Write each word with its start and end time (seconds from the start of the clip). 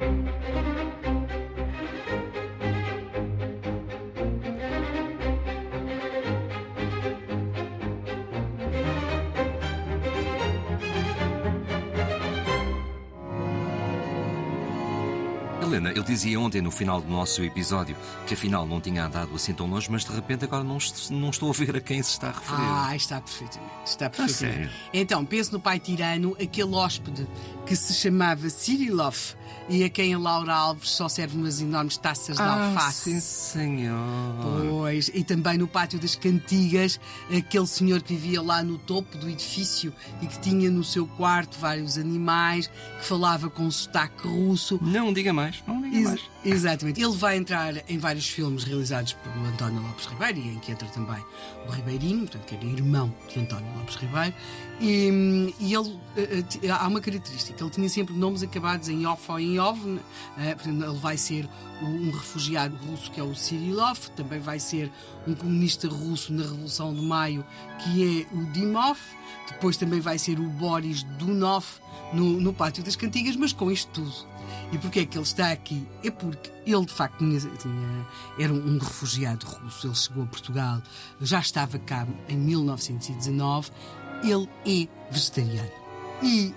Thank 0.00 0.48
you. 0.48 0.57
Helena, 15.68 15.90
eu 15.92 16.02
dizia 16.02 16.40
ontem 16.40 16.60
no 16.62 16.70
final 16.70 17.00
do 17.00 17.08
nosso 17.10 17.42
episódio 17.42 17.94
que 18.26 18.34
afinal 18.34 18.66
não 18.66 18.80
tinha 18.80 19.04
andado 19.04 19.34
assim 19.34 19.52
tão 19.52 19.66
longe, 19.66 19.90
mas 19.90 20.04
de 20.04 20.12
repente 20.12 20.44
agora 20.44 20.64
não, 20.64 20.78
não 21.10 21.30
estou 21.30 21.50
a 21.50 21.52
ver 21.52 21.76
a 21.76 21.80
quem 21.80 22.02
se 22.02 22.10
está 22.12 22.28
a 22.28 22.32
referir. 22.32 22.60
Ah, 22.62 22.96
está 22.96 23.20
perfeitamente. 23.20 23.72
Está 23.84 24.10
perfeitamente. 24.10 24.56
sério? 24.56 24.70
Então, 24.92 25.24
penso 25.24 25.52
no 25.52 25.60
pai 25.60 25.78
tirano, 25.78 26.36
aquele 26.40 26.74
hóspede 26.74 27.26
que 27.66 27.76
se 27.76 27.92
chamava 27.94 28.48
Cirilov 28.48 29.16
e 29.68 29.84
a 29.84 29.90
quem 29.90 30.14
a 30.14 30.18
Laura 30.18 30.54
Alves 30.54 30.90
só 30.90 31.08
serve 31.08 31.36
umas 31.36 31.60
enormes 31.60 31.98
taças 31.98 32.36
de 32.36 32.42
Ah, 32.42 32.68
alface. 32.68 33.10
sim, 33.12 33.20
senhor. 33.20 33.98
Pois, 34.70 35.10
e 35.12 35.22
também 35.22 35.58
no 35.58 35.68
pátio 35.68 35.98
das 35.98 36.14
cantigas, 36.16 36.98
aquele 37.36 37.66
senhor 37.66 38.00
que 38.02 38.14
vivia 38.14 38.40
lá 38.40 38.62
no 38.62 38.78
topo 38.78 39.18
do 39.18 39.28
edifício 39.28 39.92
e 40.22 40.26
que 40.26 40.38
tinha 40.40 40.70
no 40.70 40.82
seu 40.82 41.06
quarto 41.06 41.58
vários 41.58 41.98
animais, 41.98 42.68
que 42.98 43.04
falava 43.04 43.50
com 43.50 43.70
sotaque 43.70 44.26
russo. 44.26 44.78
Não 44.82 45.12
diga 45.12 45.32
mais, 45.32 45.57
não 45.66 45.80
diga 45.82 45.96
Ex- 45.96 46.08
mais. 46.08 46.20
exatamente. 46.44 47.02
Ele 47.02 47.16
vai 47.16 47.36
entrar 47.36 47.74
em 47.90 47.98
vários 47.98 48.28
filmes 48.28 48.64
realizados 48.64 49.12
pelo 49.14 49.44
António 49.46 49.82
Lopes 49.82 50.06
Ribeiro, 50.06 50.38
e 50.38 50.48
em 50.54 50.58
que 50.58 50.72
entra 50.72 50.88
também 50.88 51.22
o 51.66 51.70
Ribeirinho, 51.70 52.20
portanto, 52.20 52.44
que 52.46 52.54
era 52.54 52.64
irmão 52.64 53.12
de 53.32 53.40
António 53.40 53.72
Lopes 53.78 53.96
Ribeiro. 53.96 54.34
E, 54.80 55.54
e 55.58 55.74
ele 55.74 55.98
eh, 56.16 56.44
eh, 56.62 56.70
há 56.70 56.86
uma 56.86 57.00
característica: 57.00 57.62
ele 57.62 57.70
tinha 57.70 57.88
sempre 57.88 58.14
nomes 58.14 58.42
acabados 58.42 58.88
em 58.88 59.06
off 59.06 59.30
ou 59.30 59.40
em 59.40 59.58
ov. 59.58 59.78
né? 59.84 60.00
Eh, 60.38 60.54
portanto, 60.54 60.84
ele 60.84 60.98
vai 60.98 61.16
ser 61.16 61.48
um 61.82 62.10
refugiado 62.10 62.76
russo 62.76 63.10
que 63.10 63.20
é 63.20 63.22
o 63.22 63.34
Cirilov, 63.34 63.98
também 64.16 64.40
vai 64.40 64.58
ser 64.58 64.90
um 65.26 65.34
comunista 65.34 65.88
russo 65.88 66.32
na 66.32 66.42
Revolução 66.42 66.94
de 66.94 67.00
Maio 67.00 67.44
que 67.78 68.26
é 68.30 68.34
o 68.36 68.44
Dimov. 68.52 68.98
Depois 69.48 69.76
também 69.76 70.00
vai 70.00 70.18
ser 70.18 70.38
o 70.38 70.44
Boris 70.44 71.02
Dunov 71.02 71.64
no, 72.12 72.40
no 72.40 72.52
Pátio 72.52 72.82
das 72.82 72.96
Cantigas, 72.96 73.36
mas 73.36 73.52
com 73.52 73.70
isto 73.70 73.90
tudo. 73.92 74.28
E 74.72 74.78
porquê 74.78 75.00
é 75.00 75.06
que 75.06 75.16
ele 75.16 75.24
está 75.24 75.50
aqui? 75.50 75.86
É 76.04 76.10
porque 76.10 76.50
ele, 76.66 76.84
de 76.84 76.92
facto, 76.92 77.18
tinha, 77.18 77.38
tinha- 77.40 78.06
era 78.38 78.52
um 78.52 78.78
refugiado 78.78 79.46
russo. 79.46 79.86
Ele 79.86 79.94
chegou 79.94 80.22
a 80.24 80.26
Portugal, 80.26 80.82
já 81.20 81.40
estava 81.40 81.78
cá 81.78 82.06
em 82.28 82.36
1919. 82.36 83.70
Ele 84.22 84.48
é 84.66 84.88
vegetariano. 85.12 85.70
E 86.22 86.52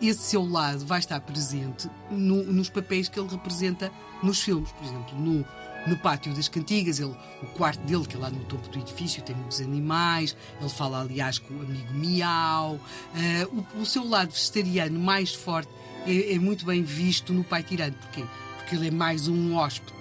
esse 0.00 0.20
seu 0.22 0.44
lado 0.48 0.84
vai 0.86 0.98
estar 0.98 1.20
presente 1.20 1.88
no- 2.10 2.44
nos 2.44 2.68
papéis 2.68 3.08
que 3.08 3.18
ele 3.18 3.28
representa 3.28 3.90
nos 4.22 4.40
filmes. 4.40 4.70
Por 4.72 4.84
exemplo, 4.86 5.18
no, 5.18 5.44
no 5.86 5.96
Pátio 5.98 6.32
das 6.34 6.48
Cantigas, 6.48 6.98
ele, 7.00 7.14
o 7.42 7.46
quarto 7.56 7.80
dele, 7.84 8.06
que 8.06 8.16
é 8.16 8.18
lá 8.18 8.30
no 8.30 8.44
topo 8.44 8.68
do 8.68 8.78
edifício, 8.78 9.22
tem 9.22 9.34
muitos 9.34 9.60
animais. 9.60 10.36
Ele 10.60 10.68
fala, 10.70 11.00
aliás, 11.00 11.38
com 11.38 11.54
o 11.54 11.60
amigo 11.62 11.92
Miau. 11.94 12.78
Eh, 13.16 13.46
o, 13.76 13.80
o 13.82 13.86
seu 13.86 14.06
lado 14.08 14.30
vegetariano 14.32 14.98
mais 15.00 15.34
forte 15.34 15.68
é, 16.06 16.34
é 16.34 16.38
muito 16.38 16.64
bem 16.66 16.82
visto 16.82 17.32
no 17.32 17.42
Pai 17.44 17.62
Tirano. 17.62 17.94
Porquê? 17.94 18.24
Porque 18.58 18.76
ele 18.76 18.88
é 18.88 18.90
mais 18.90 19.26
um 19.28 19.56
hóspede 19.56 19.92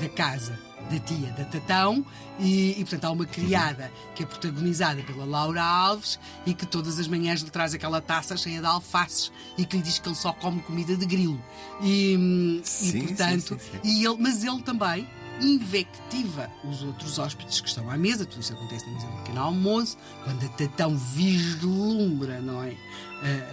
da 0.00 0.08
casa 0.08 0.58
da 0.90 0.98
tia 1.00 1.30
da 1.32 1.44
Tatão 1.44 2.04
e, 2.38 2.72
e, 2.72 2.76
portanto 2.80 3.04
há 3.04 3.10
uma 3.10 3.26
criada 3.26 3.90
que 4.14 4.22
é 4.22 4.26
protagonizada 4.26 5.02
pela 5.02 5.24
Laura 5.24 5.62
Alves 5.62 6.18
e 6.44 6.54
que 6.54 6.66
todas 6.66 6.98
as 6.98 7.08
manhãs 7.08 7.40
lhe 7.40 7.50
traz 7.50 7.74
aquela 7.74 8.00
taça 8.00 8.36
cheia 8.36 8.60
de 8.60 8.66
alfaces 8.66 9.32
e 9.56 9.64
que 9.64 9.76
lhe 9.76 9.82
diz 9.82 9.98
que 9.98 10.08
ele 10.08 10.14
só 10.14 10.32
come 10.32 10.60
comida 10.62 10.96
de 10.96 11.06
grilo 11.06 11.42
e, 11.80 12.14
e, 12.14 12.60
Sim, 12.64 12.90
sim, 12.90 13.06
portanto 13.06 13.58
sim, 13.58 13.58
sim. 13.58 13.80
e 13.84 14.04
ele, 14.04 14.16
mas 14.18 14.44
ele 14.44 14.62
também 14.62 15.06
invectiva 15.40 16.50
os 16.64 16.82
outros 16.82 17.18
hóspedes 17.18 17.60
que 17.60 17.68
estão 17.68 17.90
à 17.90 17.96
mesa, 17.96 18.24
tudo 18.24 18.40
isso 18.40 18.52
acontece 18.52 18.86
na 18.86 18.92
mesa 18.94 19.06
do 19.06 19.16
pequeno 19.18 19.40
almoço, 19.40 19.98
quando 20.24 20.44
a 20.44 20.48
Tatão 20.48 20.96
vislumbra, 20.96 22.40
não 22.40 22.62
é? 22.62 22.74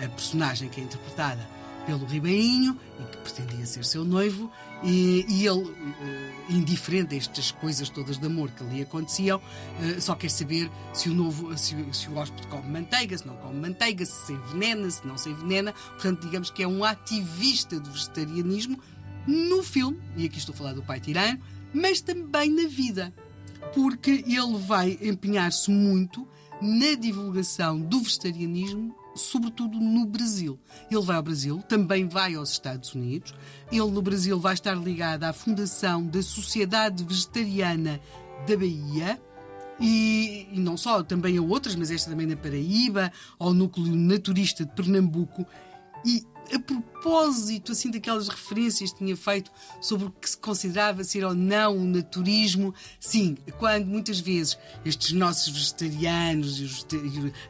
A, 0.02 0.06
a 0.06 0.10
personagem 0.10 0.70
que 0.70 0.80
é 0.80 0.84
interpretada 0.84 1.46
pelo 1.86 2.06
Ribeirinho 2.06 2.80
e 3.00 3.04
que 3.12 3.18
pretendia 3.18 3.66
ser 3.66 3.84
seu 3.84 4.06
noivo, 4.06 4.50
e, 4.84 5.26
e 5.28 5.46
ele, 5.46 5.70
eh, 6.02 6.23
indiferente 6.50 7.16
a 7.16 7.18
estas 7.18 7.52
coisas 7.52 7.90
todas 7.90 8.18
de 8.18 8.26
amor 8.26 8.52
que 8.52 8.64
ali 8.64 8.82
aconteciam, 8.82 9.42
eh, 9.82 10.00
só 10.00 10.16
quer 10.16 10.30
saber 10.30 10.70
se 10.94 11.10
o 11.10 11.14
novo, 11.14 11.58
se, 11.58 11.76
se 11.94 12.10
o 12.10 12.16
hóspede 12.16 12.48
come 12.48 12.70
manteiga, 12.70 13.18
se 13.18 13.26
não 13.26 13.36
come 13.38 13.60
manteiga, 13.60 14.06
se 14.06 14.26
se 14.26 14.34
envenena, 14.34 14.90
se 14.90 15.06
não 15.06 15.18
se 15.18 15.30
envenena. 15.30 15.74
Portanto, 15.74 16.22
digamos 16.22 16.50
que 16.50 16.64
é 16.64 16.68
um 16.68 16.84
ativista 16.84 17.80
do 17.80 17.92
vegetarianismo 17.92 18.80
no 19.28 19.64
filme, 19.64 20.00
e 20.18 20.26
aqui 20.26 20.38
estou 20.38 20.54
a 20.54 20.58
falar 20.58 20.74
do 20.74 20.84
pai 20.84 21.00
tirano, 21.00 21.40
mas 21.74 22.02
também 22.02 22.50
na 22.50 22.68
vida 22.68 23.14
porque 23.74 24.24
ele 24.28 24.58
vai 24.58 24.98
empenhar-se 25.02 25.72
muito 25.72 26.28
na 26.62 26.96
divulgação 26.96 27.80
do 27.80 28.00
vegetarianismo, 28.00 28.96
sobretudo 29.16 29.80
no 29.80 30.06
Brasil. 30.06 30.60
Ele 30.90 31.02
vai 31.02 31.16
ao 31.16 31.24
Brasil, 31.24 31.64
também 31.68 32.08
vai 32.08 32.36
aos 32.36 32.52
Estados 32.52 32.94
Unidos. 32.94 33.34
Ele 33.72 33.80
no 33.80 34.02
Brasil 34.02 34.40
vai 34.40 34.54
estar 34.54 34.76
ligado 34.76 35.24
à 35.24 35.34
fundação 35.34 36.06
da 36.06 36.22
Sociedade 36.22 37.04
Vegetariana 37.04 38.00
da 38.48 38.58
Bahia. 38.58 39.22
E, 39.80 40.48
e 40.52 40.60
não 40.60 40.78
só, 40.78 41.04
também 41.04 41.38
a 41.38 41.42
outras, 41.42 41.76
mas 41.76 41.92
esta 41.92 42.12
também 42.12 42.28
na 42.28 42.36
Paraíba, 42.36 43.12
ao 43.40 43.54
Núcleo 43.54 43.96
Naturista 43.96 44.66
de 44.66 44.72
Pernambuco. 44.74 45.46
E 46.06 46.24
a 46.52 46.60
propósito 46.60 47.72
assim 47.72 47.92
daquelas 47.92 48.28
referências 48.28 48.92
que 48.92 49.00
tinha 49.00 49.16
feito 49.16 49.52
sobre 49.82 50.08
o 50.08 50.12
que 50.12 50.30
se 50.30 50.38
considerava 50.38 51.04
ser 51.04 51.24
ou 51.24 51.34
não 51.34 51.78
o 51.78 51.84
naturismo, 51.84 52.74
sim, 53.00 53.38
quando 53.60 53.86
muitas 53.86 54.20
vezes 54.20 54.58
estes 54.86 55.12
nossos 55.12 55.50
vegetarianos 55.54 56.60
e 56.60 56.64
os 56.64 56.86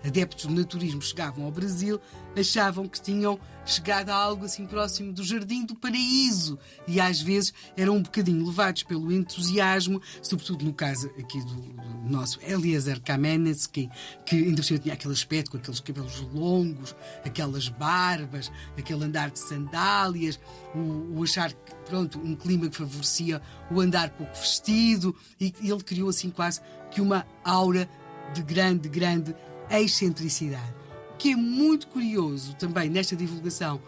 adeptos 0.06 0.46
do 0.46 0.54
naturismo 0.54 1.02
chegavam 1.02 1.46
ao 1.46 1.52
Brasil, 1.52 2.00
achavam 2.36 2.88
que 2.88 3.02
tinham 3.02 3.40
chegado 3.66 4.10
a 4.10 4.16
algo 4.16 4.46
assim 4.46 4.66
próximo 4.66 5.14
do 5.14 5.24
jardim 5.24 5.66
do 5.66 5.76
paraíso 5.76 6.60
e 6.88 7.00
às 7.00 7.22
vezes 7.22 7.54
eram 7.78 7.96
um 7.96 8.02
bocadinho 8.02 8.46
levados 8.46 8.84
pelo 8.84 9.12
entusiasmo, 9.12 10.02
sobretudo 10.22 10.66
no 10.66 10.74
caso 10.74 11.08
aqui 11.18 11.40
do, 11.40 11.62
do 11.62 12.10
nosso 12.10 12.40
Eliezer 12.42 13.02
Kamenetsky, 13.02 13.90
que 14.26 14.36
ainda 14.36 14.58
por 14.58 14.64
cima 14.64 14.80
tinha 14.80 14.94
aquele 14.94 15.14
aspecto 15.14 15.52
com 15.52 15.58
aqueles 15.58 15.80
cabelos 15.80 16.20
longos, 16.34 16.96
aquelas 17.24 17.70
barbas, 17.70 18.52
aquele 18.78 19.06
andar 19.06 19.32
de 19.32 19.40
sandálias, 19.40 20.40
o, 20.76 21.20
o 21.20 21.24
achar 21.24 21.52
que, 21.54 21.76
pronto, 21.86 22.20
um 22.20 22.36
clima 22.36 22.70
que 22.70 22.76
favorecia 22.76 23.42
o 23.72 23.80
andar 23.80 24.10
pouco 24.10 24.34
vestido, 24.34 25.16
e 25.40 25.54
ele 25.62 25.84
criou 25.84 26.10
assim 26.10 26.30
quase 26.30 26.60
que 26.92 27.00
uma 27.00 27.26
aura 27.44 27.88
de 28.34 28.44
grande, 28.44 28.90
grande 28.90 29.34
excentricidade. 29.70 30.83
Que 31.18 31.32
é 31.32 31.36
muito 31.36 31.88
curioso 31.88 32.54
também 32.56 32.90
nesta 32.90 33.16
divulgação 33.16 33.80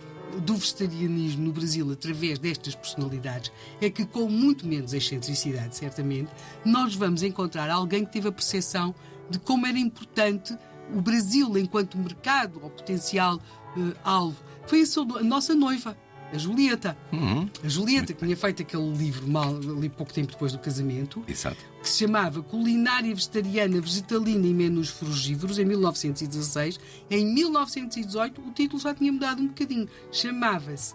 do 0.46 0.56
vegetarianismo 0.56 1.46
no 1.46 1.52
Brasil 1.54 1.90
através 1.92 2.38
destas 2.40 2.76
personalidades 2.76 3.52
é 3.80 3.90
que, 3.90 4.06
com 4.06 4.28
muito 4.30 4.66
menos 4.68 4.94
excentricidade, 4.94 5.76
certamente, 5.78 6.30
nós 6.66 6.94
vamos 6.96 7.24
encontrar 7.24 7.70
alguém 7.70 8.04
que 8.06 8.12
teve 8.12 8.28
a 8.28 8.32
percepção 8.32 8.94
de 9.30 9.40
como 9.40 9.66
era 9.66 9.78
importante 9.80 10.58
o 10.94 11.02
Brasil 11.02 11.58
enquanto 11.58 11.98
mercado 11.98 12.60
ou 12.62 12.70
potencial 12.70 13.40
eh, 13.78 13.96
alvo. 14.04 14.38
Foi 14.68 14.82
a, 14.82 14.86
sua- 14.86 15.20
a 15.20 15.24
nossa 15.24 15.56
noiva, 15.56 15.98
a 16.34 16.38
Julieta. 16.38 16.98
Uhum. 17.12 17.50
A 17.64 17.68
Julieta, 17.68 18.14
que 18.14 18.24
tinha 18.24 18.36
feito 18.36 18.62
aquele 18.62 18.92
livro 18.92 19.28
mal, 19.28 19.56
ali 19.56 19.90
pouco 19.90 20.14
tempo 20.14 20.32
depois 20.32 20.52
do 20.52 20.60
casamento, 20.60 21.24
Exato. 21.28 21.58
que 21.82 21.90
se 21.90 22.00
chamava 22.00 22.42
Culinária 22.42 23.14
Vegetariana, 23.14 23.80
Vegetalina 23.80 24.46
e 24.46 24.54
Menus 24.54 24.90
Frugívoros, 24.90 25.60
em 25.60 25.66
1916. 25.66 26.80
Em 27.10 27.26
1918, 27.26 28.42
o 28.42 28.52
título 28.52 28.82
já 28.82 28.94
tinha 28.94 29.12
mudado 29.12 29.42
um 29.42 29.48
bocadinho. 29.48 29.88
Chamava-se 30.12 30.94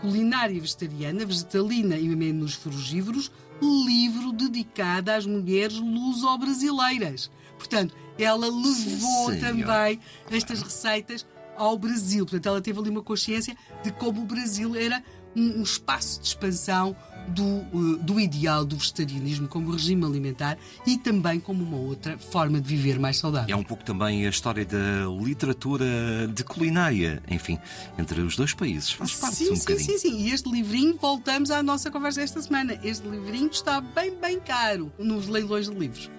Culinária 0.00 0.60
Vegetariana, 0.60 1.24
Vegetalina 1.24 1.96
e 1.96 2.08
Menus 2.08 2.54
Frugívoros, 2.54 3.30
livro 3.60 4.32
dedicado 4.32 5.10
às 5.10 5.26
mulheres 5.26 5.78
luso-brasileiras. 5.78 7.30
Portanto, 7.56 7.94
ela 8.18 8.46
levou 8.46 9.30
senhor. 9.30 9.40
também 9.40 10.00
estas 10.30 10.62
receitas 10.62 11.26
ao 11.56 11.78
Brasil. 11.78 12.24
Portanto, 12.24 12.46
ela 12.46 12.60
teve 12.60 12.78
ali 12.78 12.90
uma 12.90 13.02
consciência 13.02 13.56
de 13.82 13.90
como 13.92 14.22
o 14.22 14.24
Brasil 14.24 14.74
era 14.76 15.02
um, 15.34 15.60
um 15.60 15.62
espaço 15.62 16.20
de 16.20 16.28
expansão 16.28 16.96
do, 17.28 17.44
eh, 17.44 18.02
do 18.02 18.20
ideal 18.20 18.64
do 18.64 18.76
vegetarianismo 18.76 19.48
como 19.48 19.70
regime 19.70 20.04
alimentar 20.04 20.56
e 20.86 20.96
também 20.96 21.40
como 21.40 21.62
uma 21.62 21.76
outra 21.76 22.16
forma 22.16 22.60
de 22.60 22.68
viver 22.68 22.98
mais 22.98 23.18
saudável. 23.18 23.52
É 23.54 23.58
um 23.58 23.64
pouco 23.64 23.84
também 23.84 24.26
a 24.26 24.30
história 24.30 24.64
da 24.64 25.06
literatura 25.20 25.84
de 26.32 26.44
culinária, 26.44 27.22
enfim, 27.28 27.58
entre 27.98 28.20
os 28.20 28.36
dois 28.36 28.54
países. 28.54 28.90
Faz 28.92 29.14
parte 29.14 29.36
Sim, 29.36 29.50
um 29.50 29.56
sim, 29.56 29.60
bocadinho. 29.60 29.90
sim, 29.90 29.98
sim. 29.98 30.18
E 30.20 30.30
este 30.30 30.50
livrinho, 30.50 30.96
voltamos 31.00 31.50
à 31.50 31.62
nossa 31.62 31.90
conversa 31.90 32.20
desta 32.20 32.40
semana. 32.40 32.78
Este 32.82 33.06
livrinho 33.08 33.50
está 33.50 33.80
bem, 33.80 34.14
bem 34.14 34.38
caro 34.40 34.92
nos 34.98 35.26
leilões 35.26 35.68
de 35.68 35.74
livros. 35.74 36.10